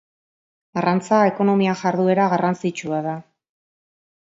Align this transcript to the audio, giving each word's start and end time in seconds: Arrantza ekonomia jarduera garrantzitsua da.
Arrantza 0.81 1.19
ekonomia 1.33 1.77
jarduera 1.83 2.27
garrantzitsua 2.33 3.05
da. 3.11 3.17